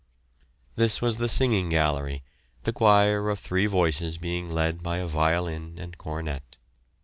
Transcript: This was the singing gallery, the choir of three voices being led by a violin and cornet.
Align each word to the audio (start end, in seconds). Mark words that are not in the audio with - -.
This 0.75 0.99
was 0.99 1.17
the 1.17 1.29
singing 1.29 1.69
gallery, 1.69 2.23
the 2.63 2.73
choir 2.73 3.29
of 3.29 3.37
three 3.37 3.67
voices 3.67 4.17
being 4.17 4.49
led 4.51 4.81
by 4.81 4.97
a 4.97 5.05
violin 5.05 5.75
and 5.77 5.95
cornet. 5.95 6.57